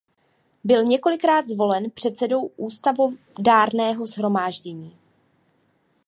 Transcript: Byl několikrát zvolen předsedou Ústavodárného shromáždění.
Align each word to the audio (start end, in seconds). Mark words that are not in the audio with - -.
Byl 0.63 0.83
několikrát 0.83 1.47
zvolen 1.47 1.91
předsedou 1.91 2.47
Ústavodárného 2.57 4.05
shromáždění. 4.07 4.97